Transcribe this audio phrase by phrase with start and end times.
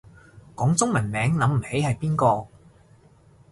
[0.55, 2.47] 講中文名諗唔起係邊個